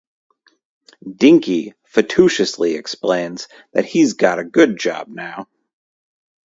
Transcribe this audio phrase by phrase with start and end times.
[1.15, 5.47] Dinky fatuously explains that he's got a good job now.